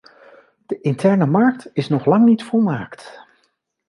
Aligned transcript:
De 0.65 0.79
interne 0.81 1.25
markt 1.25 1.69
is 1.73 1.87
nog 1.87 2.05
lang 2.05 2.25
niet 2.25 2.43
volmaakt. 2.43 3.21